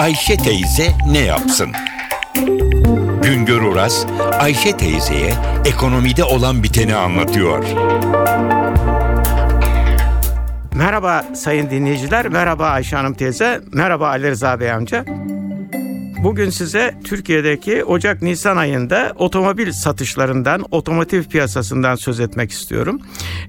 [0.00, 1.72] Ayşe teyze ne yapsın?
[3.22, 4.06] Güngör Oras,
[4.40, 5.32] Ayşe teyzeye
[5.64, 7.64] ekonomide olan biteni anlatıyor.
[10.74, 15.04] Merhaba sayın dinleyiciler, merhaba Ayşe Hanım teyze, merhaba Ali Rıza Bey amca.
[16.24, 23.00] Bugün size Türkiye'deki Ocak-Nisan ayında otomobil satışlarından, otomotiv piyasasından söz etmek istiyorum.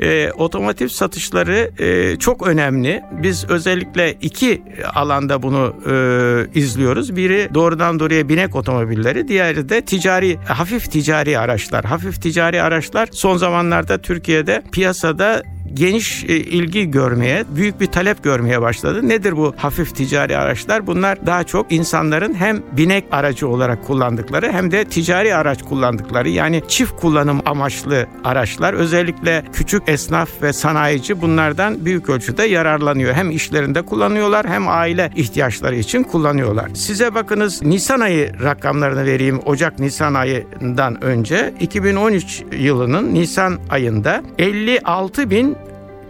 [0.00, 3.02] E, otomotiv satışları e, çok önemli.
[3.22, 4.62] Biz özellikle iki
[4.94, 7.16] alanda bunu e, izliyoruz.
[7.16, 11.84] Biri doğrudan doğruya binek otomobilleri, diğeri de ticari, hafif ticari araçlar.
[11.84, 15.42] Hafif ticari araçlar son zamanlarda Türkiye'de piyasada
[15.74, 19.08] geniş e, ilgi görmeye, büyük bir talep görmeye başladı.
[19.08, 20.86] Nedir bu hafif ticari araçlar?
[20.86, 26.62] Bunlar daha çok insanların hem binek aracı olarak kullandıkları hem de ticari araç kullandıkları yani
[26.68, 28.74] çift kullanım amaçlı araçlar.
[28.74, 33.14] Özellikle küçük esnaf ve sanayici bunlardan büyük ölçüde yararlanıyor.
[33.14, 36.70] Hem işlerinde kullanıyorlar hem aile ihtiyaçları için kullanıyorlar.
[36.74, 39.40] Size bakınız Nisan ayı rakamlarını vereyim.
[39.46, 45.56] Ocak-Nisan ayından önce 2013 yılının Nisan ayında 56 bin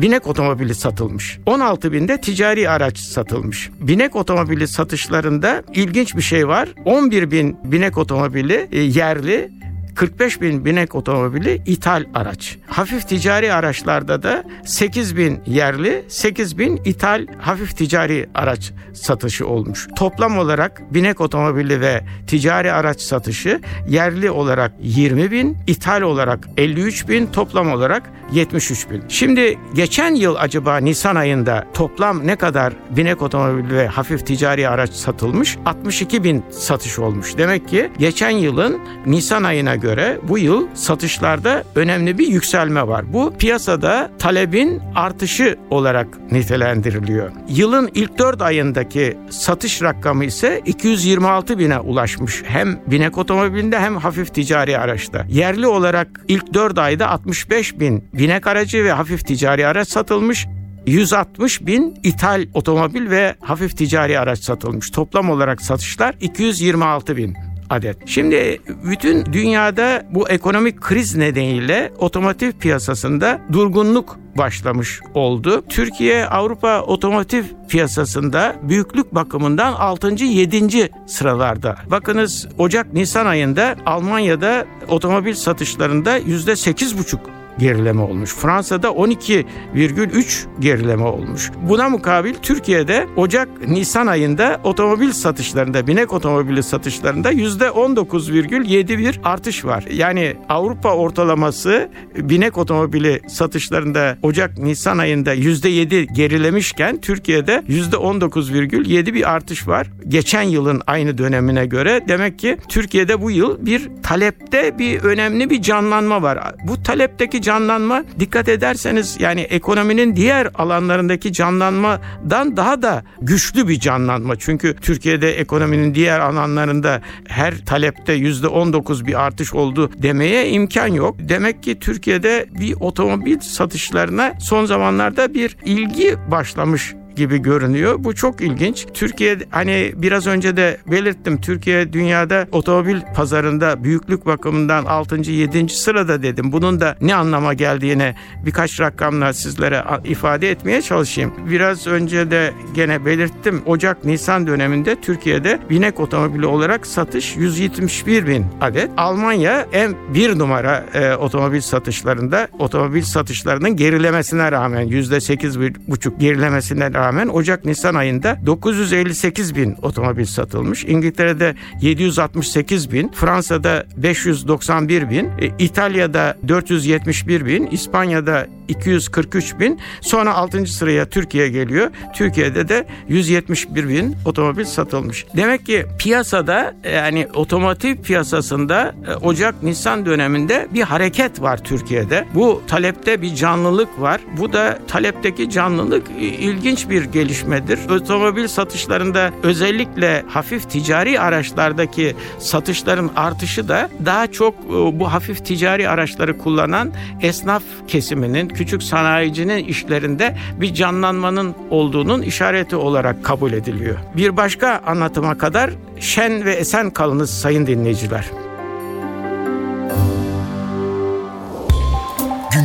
[0.00, 1.38] binek otomobili satılmış.
[1.46, 3.70] 16 binde ticari araç satılmış.
[3.80, 6.68] Binek otomobili satışlarında ilginç bir şey var.
[6.84, 9.57] 11 bin binek otomobili e, yerli
[9.98, 12.56] 45 bin binek otomobili ithal araç.
[12.66, 19.88] Hafif ticari araçlarda da 8 bin yerli, 8 bin ithal hafif ticari araç satışı olmuş.
[19.96, 27.08] Toplam olarak binek otomobili ve ticari araç satışı yerli olarak 20 bin, ithal olarak 53
[27.08, 29.02] bin, toplam olarak 73 bin.
[29.08, 34.90] Şimdi geçen yıl acaba Nisan ayında toplam ne kadar binek otomobili ve hafif ticari araç
[34.90, 35.58] satılmış?
[35.66, 37.38] 62 bin satış olmuş.
[37.38, 39.87] Demek ki geçen yılın Nisan ayına göre
[40.28, 43.12] bu yıl satışlarda önemli bir yükselme var.
[43.12, 47.30] Bu piyasada talebin artışı olarak nitelendiriliyor.
[47.48, 52.42] Yılın ilk 4 ayındaki satış rakamı ise 226 bine ulaşmış.
[52.46, 55.24] Hem binek otomobilinde hem hafif ticari araçta.
[55.28, 60.46] Yerli olarak ilk 4 ayda 65 bin binek aracı ve hafif ticari araç satılmış.
[60.86, 64.90] 160 bin ithal otomobil ve hafif ticari araç satılmış.
[64.90, 67.36] Toplam olarak satışlar 226 bin
[67.70, 67.96] adet.
[68.06, 75.64] Şimdi bütün dünyada bu ekonomik kriz nedeniyle otomotiv piyasasında durgunluk başlamış oldu.
[75.68, 80.24] Türkiye Avrupa otomotiv piyasasında büyüklük bakımından 6.
[80.24, 80.90] 7.
[81.06, 81.76] sıralarda.
[81.90, 88.34] Bakınız Ocak-Nisan ayında Almanya'da otomobil satışlarında %8,5 gerileme olmuş.
[88.34, 91.50] Fransa'da 12,3 gerileme olmuş.
[91.68, 99.84] Buna mukabil Türkiye'de Ocak-Nisan ayında otomobil satışlarında, binek otomobili satışlarında %19,7 bir artış var.
[99.92, 109.90] Yani Avrupa ortalaması binek otomobili satışlarında Ocak-Nisan ayında %7 gerilemişken Türkiye'de %19,7 bir artış var.
[110.08, 115.62] Geçen yılın aynı dönemine göre demek ki Türkiye'de bu yıl bir talepte bir önemli bir
[115.62, 116.54] canlanma var.
[116.64, 124.36] Bu talepteki canlanma dikkat ederseniz yani ekonominin diğer alanlarındaki canlanmadan daha da güçlü bir canlanma.
[124.36, 131.16] Çünkü Türkiye'de ekonominin diğer alanlarında her talepte yüzde 19 bir artış oldu demeye imkan yok.
[131.18, 137.94] Demek ki Türkiye'de bir otomobil satışlarına son zamanlarda bir ilgi başlamış gibi görünüyor.
[137.98, 138.86] Bu çok ilginç.
[138.94, 141.40] Türkiye hani biraz önce de belirttim.
[141.40, 145.30] Türkiye dünyada otomobil pazarında büyüklük bakımından 6.
[145.30, 145.68] 7.
[145.68, 146.52] sırada dedim.
[146.52, 148.14] Bunun da ne anlama geldiğini
[148.46, 151.32] birkaç rakamla sizlere ifade etmeye çalışayım.
[151.50, 153.62] Biraz önce de gene belirttim.
[153.66, 158.90] Ocak Nisan döneminde Türkiye'de binek otomobili olarak satış 171 bin adet.
[158.96, 167.28] Almanya en bir numara e, otomobil satışlarında otomobil satışlarının gerilemesine rağmen %8,5 gerilemesine rağmen rağmen
[167.28, 170.84] Ocak-Nisan ayında 958 bin otomobil satılmış.
[170.84, 179.80] İngiltere'de 768 bin, Fransa'da 591 bin, e, İtalya'da 471 bin, İspanya'da 243 bin.
[180.00, 180.66] Sonra 6.
[180.66, 181.90] sıraya Türkiye geliyor.
[182.14, 185.26] Türkiye'de de 171 bin otomobil satılmış.
[185.36, 192.24] Demek ki piyasada yani otomotiv piyasasında e, Ocak-Nisan döneminde bir hareket var Türkiye'de.
[192.34, 194.20] Bu talepte bir canlılık var.
[194.38, 197.90] Bu da talepteki canlılık ilginç bir gelişmedir.
[197.90, 205.88] Otomobil satışlarında özellikle hafif ticari araçlardaki satışların artışı da daha çok e, bu hafif ticari
[205.88, 213.96] araçları kullanan esnaf kesiminin küçük sanayicinin işlerinde bir canlanmanın olduğunun işareti olarak kabul ediliyor.
[214.16, 215.70] Bir başka anlatıma kadar
[216.00, 218.24] şen ve esen kalınız sayın dinleyiciler.